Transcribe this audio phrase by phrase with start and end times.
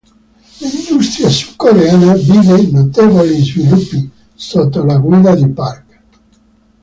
[0.61, 5.99] L'industria sudcoreana vide notevoli sviluppi sotto la guida di Park.